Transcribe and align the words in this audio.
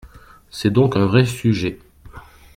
C’est 0.49 0.71
donc 0.73 0.95
un 0.95 1.05
vrai 1.05 1.25
sujet. 1.25 1.77